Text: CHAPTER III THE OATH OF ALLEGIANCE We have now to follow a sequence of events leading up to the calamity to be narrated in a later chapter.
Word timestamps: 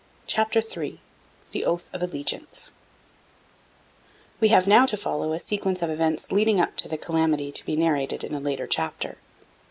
CHAPTER 0.25 0.63
III 0.67 0.99
THE 1.51 1.63
OATH 1.63 1.91
OF 1.93 2.01
ALLEGIANCE 2.01 2.71
We 4.39 4.47
have 4.47 4.65
now 4.65 4.87
to 4.87 4.97
follow 4.97 5.31
a 5.31 5.39
sequence 5.39 5.83
of 5.83 5.91
events 5.91 6.31
leading 6.31 6.59
up 6.59 6.75
to 6.77 6.87
the 6.87 6.97
calamity 6.97 7.51
to 7.51 7.65
be 7.67 7.75
narrated 7.75 8.23
in 8.23 8.33
a 8.33 8.39
later 8.39 8.65
chapter. 8.65 9.17